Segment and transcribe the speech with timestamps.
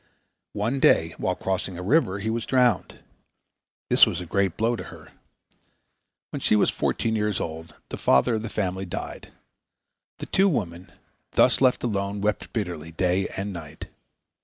[0.53, 3.03] One day while crossing a river he was drowned.
[3.87, 5.11] This was a great blow to her.
[6.31, 9.31] When she was fourteen years old the father of the family died.
[10.17, 10.91] The two women,
[11.33, 13.89] thus left alone, wept bitterly day and night.